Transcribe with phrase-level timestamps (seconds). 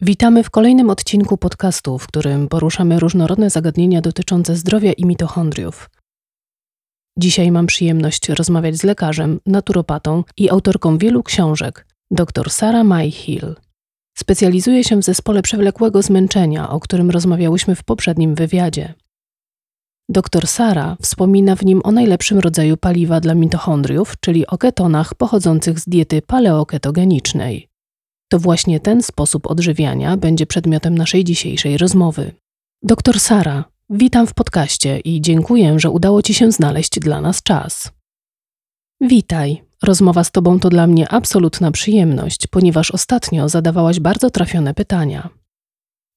[0.00, 5.90] Witamy w kolejnym odcinku podcastu, w którym poruszamy różnorodne zagadnienia dotyczące zdrowia i mitochondriów.
[7.18, 13.54] Dzisiaj mam przyjemność rozmawiać z lekarzem, naturopatą i autorką wielu książek, dr Sarah May Hill.
[14.18, 18.94] Specjalizuje się w zespole przewlekłego zmęczenia, o którym rozmawiałyśmy w poprzednim wywiadzie.
[20.08, 25.80] Dr Sara wspomina w nim o najlepszym rodzaju paliwa dla mitochondriów, czyli o ketonach pochodzących
[25.80, 27.68] z diety paleoketogenicznej.
[28.28, 32.32] To właśnie ten sposób odżywiania będzie przedmiotem naszej dzisiejszej rozmowy.
[32.82, 37.92] Doktor Sara, witam w podcaście i dziękuję, że udało Ci się znaleźć dla nas czas.
[39.00, 39.62] Witaj.
[39.82, 45.28] Rozmowa z Tobą to dla mnie absolutna przyjemność, ponieważ ostatnio zadawałaś bardzo trafione pytania.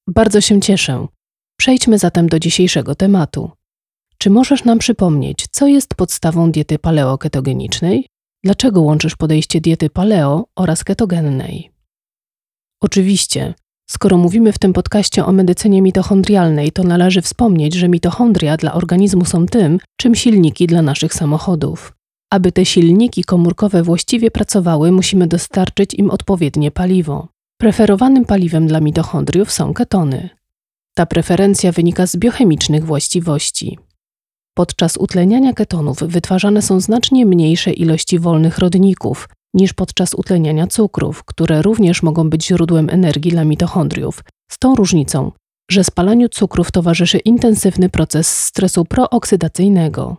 [0.07, 1.07] Bardzo się cieszę.
[1.59, 3.51] Przejdźmy zatem do dzisiejszego tematu.
[4.17, 8.07] Czy możesz nam przypomnieć, co jest podstawą diety paleoketogenicznej?
[8.43, 11.71] Dlaczego łączysz podejście diety paleo oraz ketogennej?
[12.81, 13.53] Oczywiście,
[13.89, 19.25] skoro mówimy w tym podcaście o medycynie mitochondrialnej, to należy wspomnieć, że mitochondria dla organizmu
[19.25, 21.93] są tym, czym silniki dla naszych samochodów.
[22.31, 27.27] Aby te silniki komórkowe właściwie pracowały, musimy dostarczyć im odpowiednie paliwo.
[27.57, 30.29] Preferowanym paliwem dla mitochondriów są ketony.
[30.95, 33.77] Ta preferencja wynika z biochemicznych właściwości.
[34.53, 41.61] Podczas utleniania ketonów wytwarzane są znacznie mniejsze ilości wolnych rodników, niż podczas utleniania cukrów, które
[41.61, 45.31] również mogą być źródłem energii dla mitochondriów, z tą różnicą,
[45.71, 50.17] że spalaniu cukrów towarzyszy intensywny proces stresu prooksydacyjnego.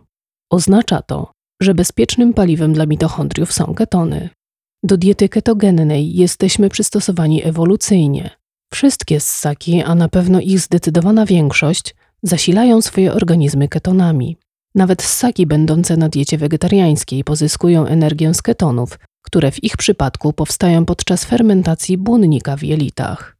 [0.51, 4.29] Oznacza to, że bezpiecznym paliwem dla mitochondriów są ketony.
[4.83, 8.29] Do diety ketogennej jesteśmy przystosowani ewolucyjnie.
[8.73, 14.37] Wszystkie ssaki, a na pewno ich zdecydowana większość, zasilają swoje organizmy ketonami.
[14.75, 20.85] Nawet ssaki będące na diecie wegetariańskiej pozyskują energię z ketonów, które w ich przypadku powstają
[20.85, 23.37] podczas fermentacji błonnika w jelitach.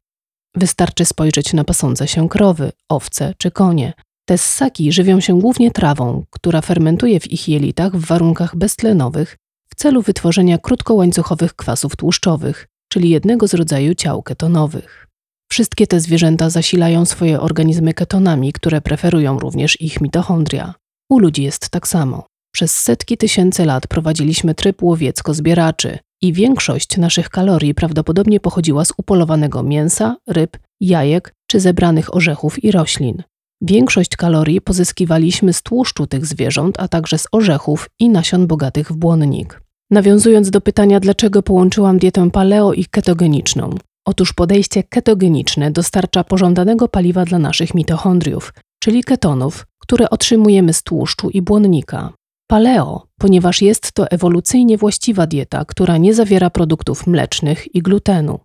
[0.55, 3.93] Wystarczy spojrzeć na pasące się krowy, owce czy konie.
[4.25, 9.37] Te ssaki żywią się głównie trawą, która fermentuje w ich jelitach w warunkach beztlenowych
[9.69, 15.07] w celu wytworzenia krótkołańcuchowych kwasów tłuszczowych, czyli jednego z rodzaju ciał ketonowych.
[15.51, 20.73] Wszystkie te zwierzęta zasilają swoje organizmy ketonami, które preferują również ich mitochondria.
[21.09, 22.30] U ludzi jest tak samo.
[22.51, 29.63] Przez setki tysięcy lat prowadziliśmy tryb łowiecko-zbieraczy i większość naszych kalorii prawdopodobnie pochodziła z upolowanego
[29.63, 33.23] mięsa, ryb, jajek czy zebranych orzechów i roślin.
[33.61, 38.95] Większość kalorii pozyskiwaliśmy z tłuszczu tych zwierząt, a także z orzechów i nasion bogatych w
[38.95, 39.61] błonnik.
[39.91, 43.69] Nawiązując do pytania, dlaczego połączyłam dietę paleo i ketogeniczną.
[44.05, 51.29] Otóż podejście ketogeniczne dostarcza pożądanego paliwa dla naszych mitochondriów, czyli ketonów, które otrzymujemy z tłuszczu
[51.29, 52.13] i błonnika.
[52.51, 58.39] Paleo, ponieważ jest to ewolucyjnie właściwa dieta, która nie zawiera produktów mlecznych i glutenu.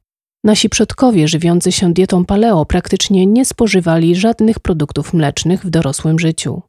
[0.44, 6.62] Nasi przodkowie żywiący się dietą paleo praktycznie nie spożywali żadnych produktów mlecznych w dorosłym życiu.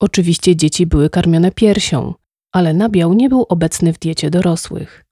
[0.00, 2.14] Oczywiście dzieci były karmione piersią,
[2.52, 5.04] ale nabiał nie był obecny w diecie dorosłych.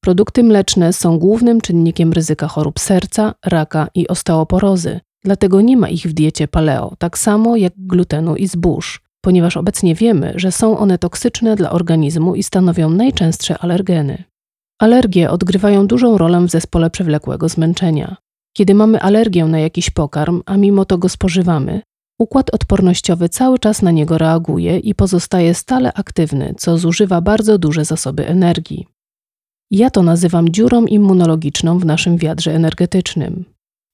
[0.00, 6.06] Produkty mleczne są głównym czynnikiem ryzyka chorób serca, raka i osteoporozy, dlatego nie ma ich
[6.06, 10.98] w diecie paleo, tak samo jak glutenu i zbóż ponieważ obecnie wiemy, że są one
[10.98, 14.24] toksyczne dla organizmu i stanowią najczęstsze alergeny.
[14.78, 18.16] Alergie odgrywają dużą rolę w zespole przewlekłego zmęczenia.
[18.56, 21.82] Kiedy mamy alergię na jakiś pokarm, a mimo to go spożywamy,
[22.18, 27.84] układ odpornościowy cały czas na niego reaguje i pozostaje stale aktywny, co zużywa bardzo duże
[27.84, 28.86] zasoby energii.
[29.70, 33.44] Ja to nazywam dziurą immunologiczną w naszym wiadrze energetycznym.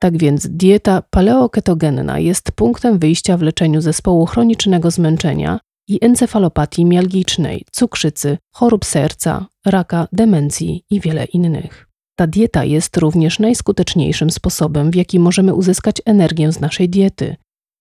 [0.02, 7.64] Tak więc dieta paleoketogenna jest punktem wyjścia w leczeniu zespołu chronicznego zmęczenia i encefalopatii mialgicznej,
[7.72, 11.86] cukrzycy, chorób serca, raka, demencji i wiele innych.
[12.18, 17.36] Ta dieta jest również najskuteczniejszym sposobem, w jaki możemy uzyskać energię z naszej diety,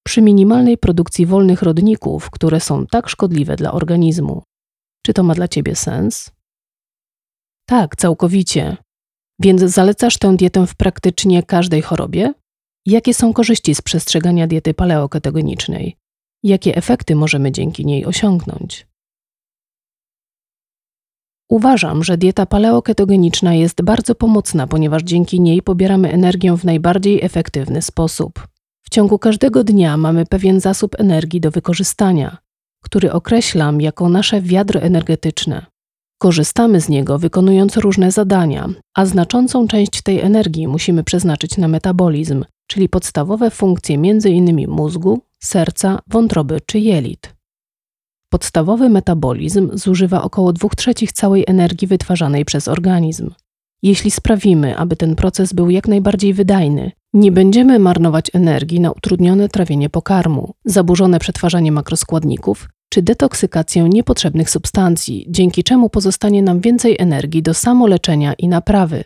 [0.05, 4.43] przy minimalnej produkcji wolnych rodników, które są tak szkodliwe dla organizmu.
[5.05, 6.31] Czy to ma dla Ciebie sens?
[7.65, 8.77] Tak, całkowicie.
[9.39, 12.33] Więc zalecasz tę dietę w praktycznie każdej chorobie?
[12.85, 15.95] Jakie są korzyści z przestrzegania diety paleoketogenicznej?
[16.43, 18.87] Jakie efekty możemy dzięki niej osiągnąć?
[21.49, 27.81] Uważam, że dieta paleoketogeniczna jest bardzo pomocna, ponieważ dzięki niej pobieramy energię w najbardziej efektywny
[27.81, 28.47] sposób.
[28.81, 32.37] W ciągu każdego dnia mamy pewien zasób energii do wykorzystania,
[32.83, 35.65] który określam jako nasze wiadro energetyczne.
[36.21, 42.45] Korzystamy z niego wykonując różne zadania, a znaczącą część tej energii musimy przeznaczyć na metabolizm,
[42.67, 44.69] czyli podstawowe funkcje m.in.
[44.69, 47.35] mózgu, serca, wątroby czy jelit.
[48.29, 53.29] Podstawowy metabolizm zużywa około 2 trzecich całej energii wytwarzanej przez organizm.
[53.83, 59.49] Jeśli sprawimy, aby ten proces był jak najbardziej wydajny, Nie będziemy marnować energii na utrudnione
[59.49, 67.43] trawienie pokarmu, zaburzone przetwarzanie makroskładników czy detoksykację niepotrzebnych substancji, dzięki czemu pozostanie nam więcej energii
[67.43, 69.03] do samoleczenia i naprawy,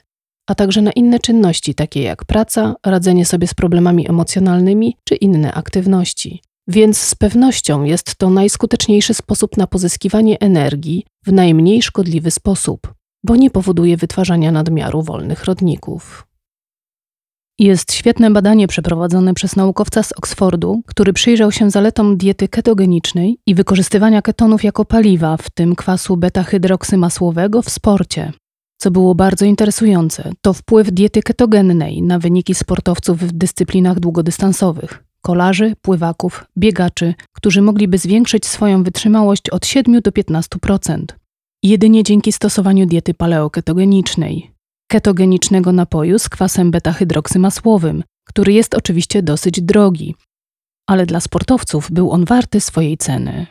[0.48, 5.54] a także na inne czynności takie jak praca, radzenie sobie z problemami emocjonalnymi czy inne
[5.54, 6.42] aktywności.
[6.68, 12.94] Więc z pewnością jest to najskuteczniejszy sposób na pozyskiwanie energii w najmniej szkodliwy sposób,
[13.24, 16.28] bo nie powoduje wytwarzania nadmiaru wolnych rodników.
[17.60, 23.56] Jest świetne badanie przeprowadzone przez naukowca z Oksfordu, który przyjrzał się zaletom diety ketogenicznej i
[23.56, 28.34] wykorzystywania ketonów jako paliwa, w tym kwasu beta-hydroksymasłowego w sporcie.
[28.78, 35.74] Co było bardzo interesujące, to wpływ diety ketogennej na wyniki sportowców w dyscyplinach długodystansowych kolarzy,
[35.82, 41.06] pływaków, biegaczy, którzy mogliby zwiększyć swoją wytrzymałość od 7 do 15%.
[41.64, 44.53] Jedynie dzięki stosowaniu diety paleoketogenicznej,
[44.94, 50.16] ketogenicznego napoju z kwasem beta-hydroksymasłowym, który jest oczywiście dosyć drogi,
[50.90, 53.46] ale dla sportowców był on warty swojej ceny.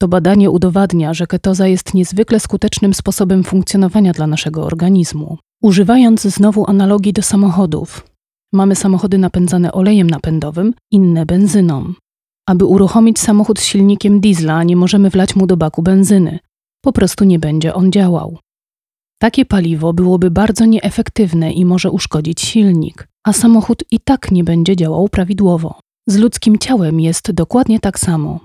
[0.00, 5.38] To badanie udowadnia, że ketoza jest niezwykle skutecznym sposobem funkcjonowania dla naszego organizmu.
[5.62, 8.06] Używając znowu analogii do samochodów,
[8.52, 11.92] mamy samochody napędzane olejem napędowym, inne benzyną.
[12.48, 16.38] Aby uruchomić samochód z silnikiem diesla, nie możemy wlać mu do baku benzyny.
[16.84, 18.38] Po prostu nie będzie on działał.
[19.24, 24.76] Takie paliwo byłoby bardzo nieefektywne i może uszkodzić silnik, a samochód i tak nie będzie
[24.76, 25.78] działał prawidłowo.
[26.08, 28.40] Z ludzkim ciałem jest dokładnie tak samo.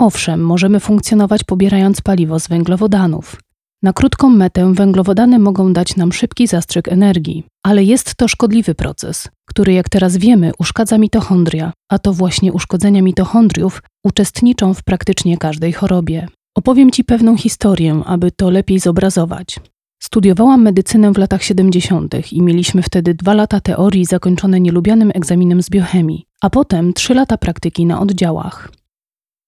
[0.00, 3.40] Owszem, możemy funkcjonować pobierając paliwo z węglowodanów.
[3.82, 9.28] Na krótką metę węglowodany mogą dać nam szybki zastrzyk energii, ale jest to szkodliwy proces,
[9.48, 15.72] który jak teraz wiemy uszkadza mitochondria, a to właśnie uszkodzenia mitochondriów uczestniczą w praktycznie każdej
[15.72, 16.28] chorobie.
[16.56, 19.60] Opowiem Ci pewną historię, aby to lepiej zobrazować.
[20.04, 22.32] Studiowałam medycynę w latach 70.
[22.32, 27.36] i mieliśmy wtedy dwa lata teorii zakończone nielubianym egzaminem z biochemii, a potem trzy lata
[27.36, 28.72] praktyki na oddziałach.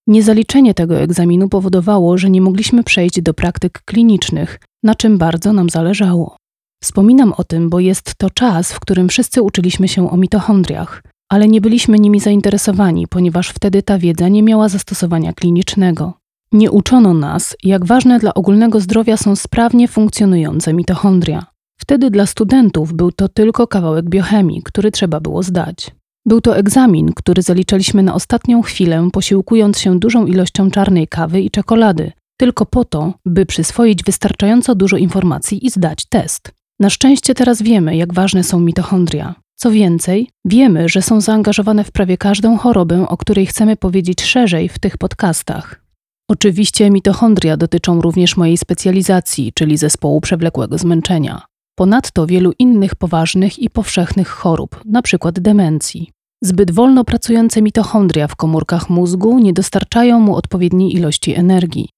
[0.07, 5.71] Niezaliczenie tego egzaminu powodowało, że nie mogliśmy przejść do praktyk klinicznych, na czym bardzo nam
[5.71, 6.37] zależało.
[6.83, 11.49] Wspominam o tym, bo jest to czas, w którym wszyscy uczyliśmy się o mitochondriach, ale
[11.49, 16.24] nie byliśmy nimi zainteresowani, ponieważ wtedy ta wiedza nie miała zastosowania klinicznego.
[16.55, 21.47] Nie uczono nas, jak ważne dla ogólnego zdrowia są sprawnie funkcjonujące mitochondria.
[21.81, 25.91] Wtedy dla studentów był to tylko kawałek biochemii, który trzeba było zdać.
[26.27, 31.51] Był to egzamin, który zaliczaliśmy na ostatnią chwilę, posiłkując się dużą ilością czarnej kawy i
[31.51, 36.53] czekolady, tylko po to, by przyswoić wystarczająco dużo informacji i zdać test.
[36.81, 39.35] Na szczęście teraz wiemy, jak ważne są mitochondria.
[39.57, 44.69] Co więcej, wiemy, że są zaangażowane w prawie każdą chorobę, o której chcemy powiedzieć szerzej
[44.69, 45.84] w tych podcastach.
[46.29, 51.43] Oczywiście mitochondria dotyczą również mojej specjalizacji, czyli zespołu przewlekłego zmęczenia.
[51.75, 55.33] Ponadto wielu innych poważnych i powszechnych chorób, np.
[55.33, 56.11] demencji.
[56.43, 61.89] Zbyt wolno pracujące mitochondria w komórkach mózgu nie dostarczają mu odpowiedniej ilości energii.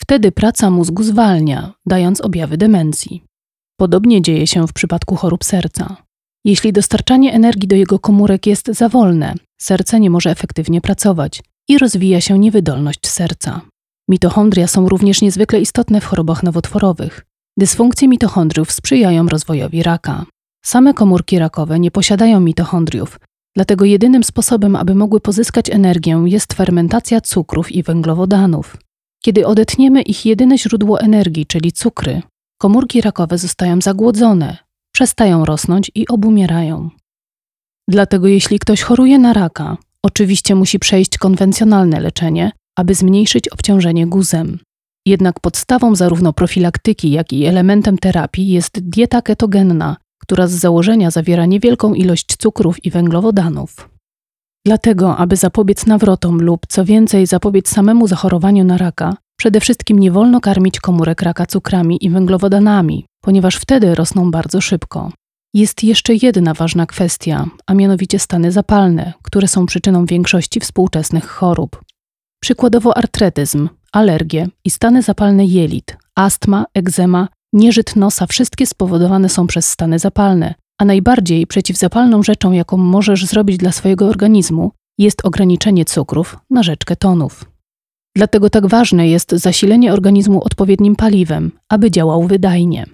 [0.00, 3.24] Wtedy praca mózgu zwalnia, dając objawy demencji.
[3.76, 5.96] Podobnie dzieje się w przypadku chorób serca.
[6.44, 11.78] Jeśli dostarczanie energii do jego komórek jest za wolne, serce nie może efektywnie pracować i
[11.78, 13.60] rozwija się niewydolność serca.
[14.08, 17.24] Mitochondria są również niezwykle istotne w chorobach nowotworowych.
[17.58, 20.26] Dysfunkcje mitochondriów sprzyjają rozwojowi raka.
[20.64, 23.20] Same komórki rakowe nie posiadają mitochondriów,
[23.56, 28.76] dlatego jedynym sposobem, aby mogły pozyskać energię, jest fermentacja cukrów i węglowodanów.
[29.24, 32.22] Kiedy odetniemy ich jedyne źródło energii, czyli cukry,
[32.58, 34.56] komórki rakowe zostają zagłodzone,
[34.94, 36.90] przestają rosnąć i obumierają.
[37.88, 44.58] Dlatego jeśli ktoś choruje na raka, oczywiście musi przejść konwencjonalne leczenie, aby zmniejszyć obciążenie guzem.
[45.06, 51.46] Jednak podstawą zarówno profilaktyki, jak i elementem terapii jest dieta ketogenna, która z założenia zawiera
[51.46, 53.88] niewielką ilość cukrów i węglowodanów.
[54.66, 60.10] Dlatego, aby zapobiec nawrotom lub co więcej zapobiec samemu zachorowaniu na raka, przede wszystkim nie
[60.10, 65.12] wolno karmić komórek raka cukrami i węglowodanami, ponieważ wtedy rosną bardzo szybko.
[65.54, 71.84] Jest jeszcze jedna ważna kwestia, a mianowicie stany zapalne, które są przyczyną większości współczesnych chorób.
[72.42, 79.68] Przykładowo artretyzm, alergie i stany zapalne jelit, astma, egzema, nieżyt nosa wszystkie spowodowane są przez
[79.68, 86.36] stany zapalne, a najbardziej przeciwzapalną rzeczą, jaką możesz zrobić dla swojego organizmu, jest ograniczenie cukrów
[86.50, 87.44] na rzecz ketonów.
[88.16, 92.86] Dlatego tak ważne jest zasilenie organizmu odpowiednim paliwem, aby działał wydajnie.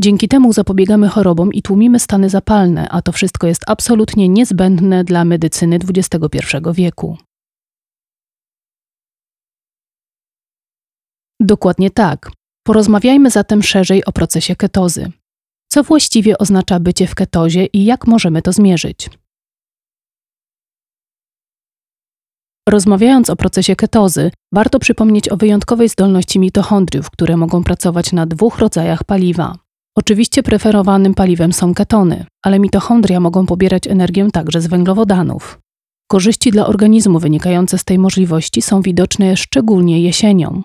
[0.00, 5.24] Dzięki temu zapobiegamy chorobom i tłumimy stany zapalne, a to wszystko jest absolutnie niezbędne dla
[5.24, 6.38] medycyny XXI
[6.72, 7.18] wieku.
[11.40, 12.30] Dokładnie tak.
[12.66, 15.12] Porozmawiajmy zatem szerzej o procesie ketozy.
[15.68, 19.10] Co właściwie oznacza bycie w ketozie i jak możemy to zmierzyć?
[22.68, 28.58] Rozmawiając o procesie ketozy, warto przypomnieć o wyjątkowej zdolności mitochondriów, które mogą pracować na dwóch
[28.58, 29.65] rodzajach paliwa.
[29.96, 35.58] Oczywiście preferowanym paliwem są ketony, ale mitochondria mogą pobierać energię także z węglowodanów.
[36.10, 40.62] Korzyści dla organizmu wynikające z tej możliwości są widoczne szczególnie jesienią.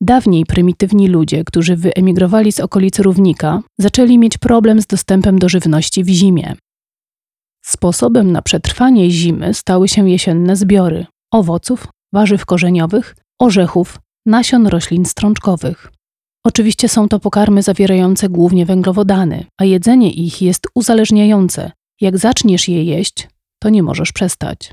[0.00, 6.04] Dawniej prymitywni ludzie, którzy wyemigrowali z okolic równika, zaczęli mieć problem z dostępem do żywności
[6.04, 6.54] w zimie.
[7.64, 15.95] Sposobem na przetrwanie zimy stały się jesienne zbiory owoców, warzyw korzeniowych, orzechów, nasion roślin strączkowych.
[16.46, 21.72] Oczywiście są to pokarmy zawierające głównie węglowodany, a jedzenie ich jest uzależniające.
[22.00, 23.28] Jak zaczniesz je jeść,
[23.62, 24.72] to nie możesz przestać.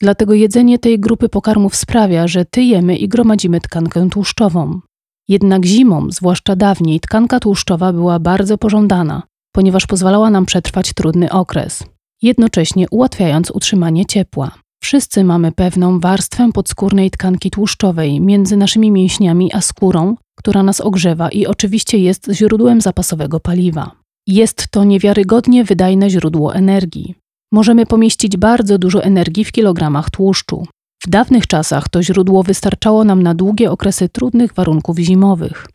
[0.00, 4.80] Dlatego jedzenie tej grupy pokarmów sprawia, że tyjemy i gromadzimy tkankę tłuszczową.
[5.28, 11.84] Jednak zimą, zwłaszcza dawniej, tkanka tłuszczowa była bardzo pożądana, ponieważ pozwalała nam przetrwać trudny okres,
[12.22, 14.50] jednocześnie ułatwiając utrzymanie ciepła.
[14.82, 21.28] Wszyscy mamy pewną warstwę podskórnej tkanki tłuszczowej między naszymi mięśniami a skórą, która nas ogrzewa
[21.28, 23.90] i oczywiście jest źródłem zapasowego paliwa.
[24.26, 27.14] Jest to niewiarygodnie wydajne źródło energii.
[27.52, 30.66] Możemy pomieścić bardzo dużo energii w kilogramach tłuszczu.
[31.04, 35.66] W dawnych czasach to źródło wystarczało nam na długie okresy trudnych warunków zimowych.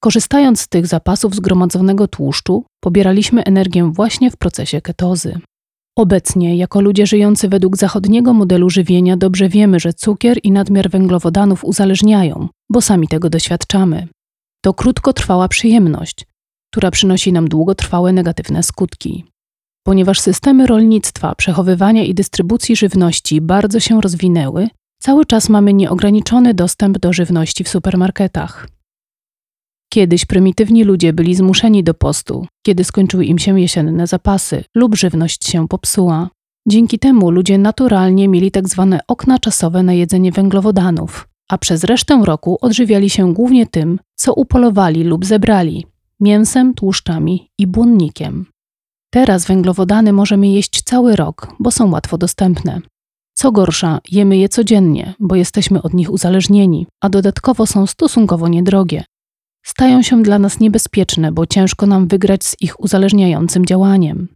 [0.00, 5.40] Korzystając z tych zapasów zgromadzonego tłuszczu, pobieraliśmy energię właśnie w procesie ketozy.
[5.96, 11.64] Obecnie, jako ludzie żyjący według zachodniego modelu żywienia, dobrze wiemy, że cukier i nadmiar węglowodanów
[11.64, 14.08] uzależniają, bo sami tego doświadczamy.
[14.64, 16.26] To krótkotrwała przyjemność,
[16.72, 19.24] która przynosi nam długotrwałe negatywne skutki.
[19.86, 24.68] Ponieważ systemy rolnictwa, przechowywania i dystrybucji żywności bardzo się rozwinęły,
[25.02, 28.68] cały czas mamy nieograniczony dostęp do żywności w supermarketach.
[29.94, 35.46] Kiedyś prymitywni ludzie byli zmuszeni do postu, kiedy skończyły im się jesienne zapasy lub żywność
[35.46, 36.30] się popsuła.
[36.68, 42.20] Dzięki temu ludzie naturalnie mieli tak zwane okna czasowe na jedzenie węglowodanów, a przez resztę
[42.24, 45.86] roku odżywiali się głównie tym, co upolowali lub zebrali
[46.20, 48.46] mięsem, tłuszczami i błonnikiem.
[49.10, 52.80] Teraz węglowodany możemy jeść cały rok, bo są łatwo dostępne.
[53.34, 59.04] Co gorsza, jemy je codziennie, bo jesteśmy od nich uzależnieni, a dodatkowo są stosunkowo niedrogie
[59.66, 64.28] stają się dla nas niebezpieczne, bo ciężko nam wygrać z ich uzależniającym działaniem.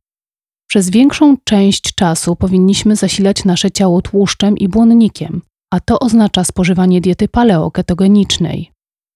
[0.68, 7.00] Przez większą część czasu powinniśmy zasilać nasze ciało tłuszczem i błonnikiem, a to oznacza spożywanie
[7.00, 8.72] diety paleoketogenicznej.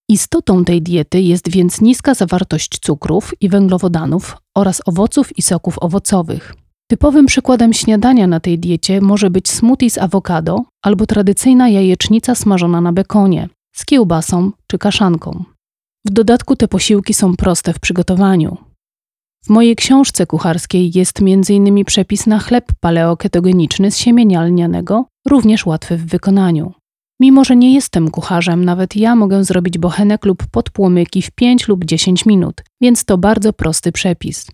[0.09, 6.53] Istotą tej diety jest więc niska zawartość cukrów i węglowodanów oraz owoców i soków owocowych.
[6.89, 12.81] Typowym przykładem śniadania na tej diecie może być smoothie z awokado albo tradycyjna jajecznica smażona
[12.81, 15.52] na bekonie, z kiełbasą czy kaszanką.
[16.05, 18.57] W dodatku te posiłki są proste w przygotowaniu.
[19.45, 21.85] W mojej książce kucharskiej jest m.in.
[21.85, 26.73] przepis na chleb paleoketogeniczny z siemienia lnianego, również łatwy w wykonaniu.
[27.19, 31.85] Mimo, że nie jestem kucharzem, nawet ja mogę zrobić bochenek lub podpłomyki w 5 lub
[31.85, 34.47] 10 minut, więc to bardzo prosty przepis.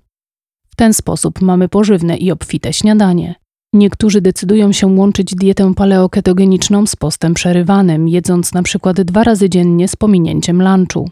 [0.67, 3.35] W ten sposób mamy pożywne i obfite śniadanie.
[3.73, 9.87] Niektórzy decydują się łączyć dietę paleoketogeniczną z postem przerywanym, jedząc na przykład dwa razy dziennie
[9.87, 11.09] z pominięciem lunchu.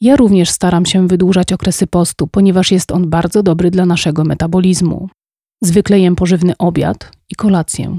[0.00, 5.08] Ja również staram się wydłużać okresy postu, ponieważ jest on bardzo dobry dla naszego metabolizmu.
[5.62, 7.98] Zwykle jem pożywny obiad i kolację.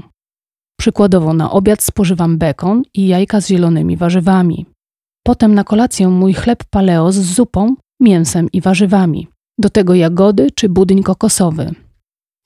[0.78, 4.66] Przykładowo na obiad spożywam bekon i jajka z zielonymi warzywami.
[5.24, 9.28] Potem na kolację mój chleb paleo z zupą, mięsem i warzywami.
[9.58, 11.74] Do tego jagody czy budyń kokosowy.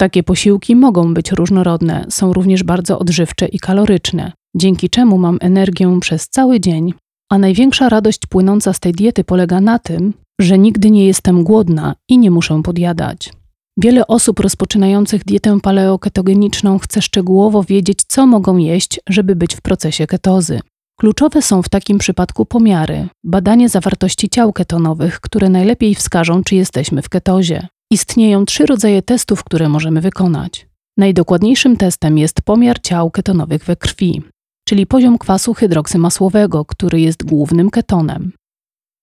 [0.00, 5.98] Takie posiłki mogą być różnorodne, są również bardzo odżywcze i kaloryczne, dzięki czemu mam energię
[6.00, 6.94] przez cały dzień
[7.34, 11.94] a największa radość płynąca z tej diety polega na tym, że nigdy nie jestem głodna
[12.08, 13.32] i nie muszę podjadać.
[13.76, 20.06] Wiele osób rozpoczynających dietę paleoketogeniczną chce szczegółowo wiedzieć, co mogą jeść, żeby być w procesie
[20.06, 20.60] ketozy.
[21.00, 27.02] Kluczowe są w takim przypadku pomiary, badanie zawartości ciał ketonowych, które najlepiej wskażą, czy jesteśmy
[27.02, 27.68] w ketozie.
[27.90, 30.66] Istnieją trzy rodzaje testów, które możemy wykonać.
[30.96, 34.22] Najdokładniejszym testem jest pomiar ciał ketonowych we krwi
[34.68, 38.32] czyli poziom kwasu hydroksymasłowego, który jest głównym ketonem.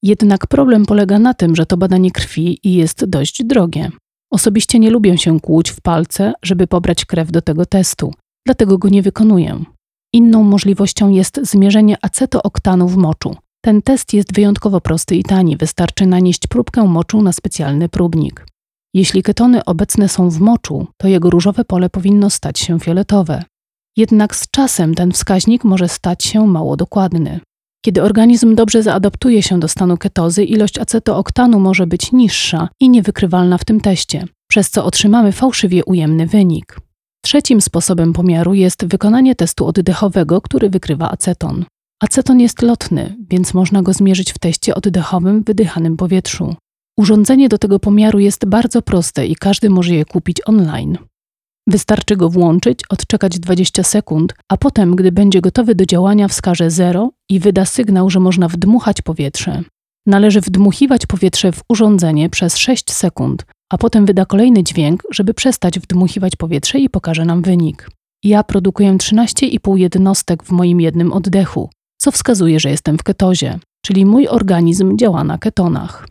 [0.03, 3.91] Jednak problem polega na tym, że to badanie krwi jest dość drogie.
[4.31, 8.13] Osobiście nie lubię się kłuć w palce, żeby pobrać krew do tego testu,
[8.45, 9.63] dlatego go nie wykonuję.
[10.13, 13.35] Inną możliwością jest zmierzenie acetooktanu w moczu.
[13.63, 18.45] Ten test jest wyjątkowo prosty i tani, wystarczy nanieść próbkę moczu na specjalny próbnik.
[18.93, 23.43] Jeśli ketony obecne są w moczu, to jego różowe pole powinno stać się fioletowe.
[23.97, 27.39] Jednak z czasem ten wskaźnik może stać się mało dokładny.
[27.85, 33.57] Kiedy organizm dobrze zaadaptuje się do stanu ketozy, ilość acetooktanu może być niższa i niewykrywalna
[33.57, 36.77] w tym teście, przez co otrzymamy fałszywie ujemny wynik.
[37.23, 41.65] Trzecim sposobem pomiaru jest wykonanie testu oddechowego, który wykrywa aceton.
[42.01, 46.55] Aceton jest lotny, więc można go zmierzyć w teście oddechowym w wydychanym powietrzu.
[46.97, 50.97] Urządzenie do tego pomiaru jest bardzo proste i każdy może je kupić online.
[51.71, 57.11] Wystarczy go włączyć, odczekać 20 sekund, a potem, gdy będzie gotowy do działania, wskaże 0
[57.29, 59.63] i wyda sygnał, że można wdmuchać powietrze.
[60.05, 65.79] Należy wdmuchiwać powietrze w urządzenie przez 6 sekund, a potem wyda kolejny dźwięk, żeby przestać
[65.79, 67.89] wdmuchiwać powietrze i pokaże nam wynik.
[68.23, 74.05] Ja produkuję 13,5 jednostek w moim jednym oddechu, co wskazuje, że jestem w ketozie, czyli
[74.05, 76.07] mój organizm działa na ketonach.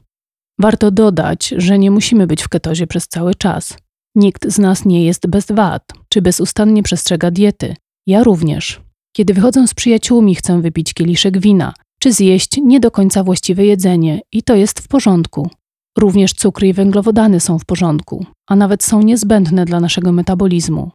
[0.61, 3.76] Warto dodać, że nie musimy być w ketozie przez cały czas.
[4.14, 7.76] Nikt z nas nie jest bez wad, czy bezustannie przestrzega diety.
[8.07, 8.81] Ja również.
[9.17, 14.21] Kiedy wychodzę z przyjaciółmi, chcę wypić kieliszek wina, czy zjeść nie do końca właściwe jedzenie,
[14.33, 15.50] i to jest w porządku.
[15.99, 20.90] Również cukry i węglowodany są w porządku, a nawet są niezbędne dla naszego metabolizmu.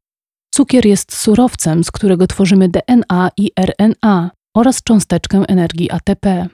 [0.53, 6.47] Cukier jest surowcem, z którego tworzymy DNA i RNA oraz cząsteczkę energii ATP.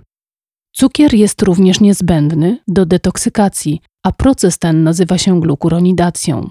[0.76, 6.50] Cukier jest również niezbędny do detoksykacji, a proces ten nazywa się glukuronidacją.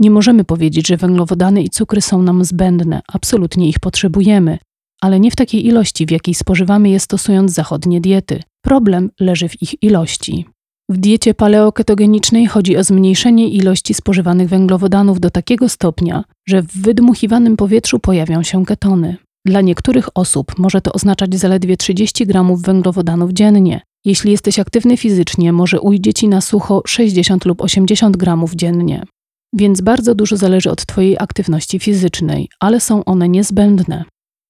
[0.00, 4.58] Nie możemy powiedzieć, że węglowodany i cukry są nam zbędne, absolutnie ich potrzebujemy,
[5.00, 8.42] ale nie w takiej ilości, w jakiej spożywamy je stosując zachodnie diety.
[8.64, 10.46] Problem leży w ich ilości.
[10.90, 17.56] W diecie paleoketogenicznej chodzi o zmniejszenie ilości spożywanych węglowodanów do takiego stopnia, że w wydmuchiwanym
[17.56, 19.16] powietrzu pojawią się ketony.
[19.46, 23.80] Dla niektórych osób może to oznaczać zaledwie 30 gramów węglowodanów dziennie.
[24.04, 29.04] Jeśli jesteś aktywny fizycznie, może ujdzie ci na sucho 60 lub 80 gramów dziennie.
[29.52, 34.04] Więc bardzo dużo zależy od Twojej aktywności fizycznej, ale są one niezbędne.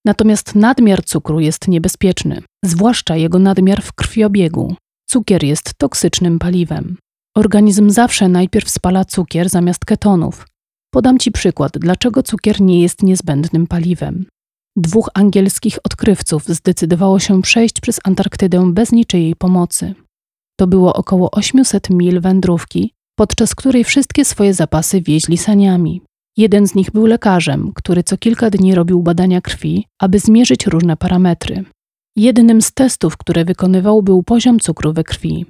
[0.04, 4.74] Natomiast nadmiar cukru jest niebezpieczny, zwłaszcza jego nadmiar w krwiobiegu.
[5.06, 6.96] Cukier jest toksycznym paliwem.
[7.36, 10.46] Organizm zawsze najpierw spala cukier zamiast ketonów.
[10.90, 14.26] Podam Ci przykład, dlaczego cukier nie jest niezbędnym paliwem.
[14.76, 19.94] Dwóch angielskich odkrywców zdecydowało się przejść przez Antarktydę bez niczyjej pomocy.
[20.58, 26.02] To było około 800 mil wędrówki, podczas której wszystkie swoje zapasy wieźli saniami.
[26.36, 30.96] Jeden z nich był lekarzem, który co kilka dni robił badania krwi, aby zmierzyć różne
[30.96, 31.64] parametry.
[32.16, 35.46] Jednym z testów, które wykonywał, był poziom cukru we krwi.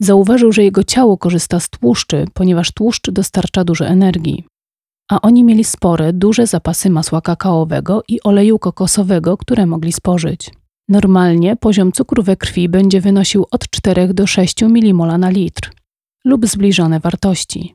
[0.00, 4.44] Zauważył, że jego ciało korzysta z tłuszczy, ponieważ tłuszcz dostarcza dużo energii.
[5.12, 10.50] A oni mieli spore, duże zapasy masła kakaowego i oleju kokosowego, które mogli spożyć.
[10.88, 15.70] Normalnie poziom cukru we krwi będzie wynosił od 4 do 6 mmol na litr
[16.24, 17.74] lub zbliżone wartości.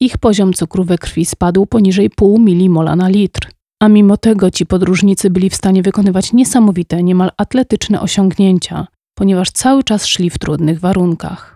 [0.00, 3.50] Ich poziom cukru we krwi spadł poniżej pół milimola na litr,
[3.80, 9.84] a mimo tego ci podróżnicy byli w stanie wykonywać niesamowite, niemal atletyczne osiągnięcia, ponieważ cały
[9.84, 11.55] czas szli w trudnych warunkach.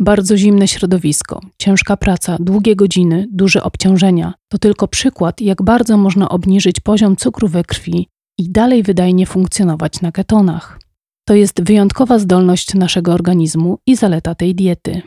[0.00, 6.28] Bardzo zimne środowisko, ciężka praca, długie godziny, duże obciążenia to tylko przykład, jak bardzo można
[6.28, 10.80] obniżyć poziom cukru we krwi i dalej wydajnie funkcjonować na ketonach.
[11.28, 15.02] To jest wyjątkowa zdolność naszego organizmu i zaleta tej diety.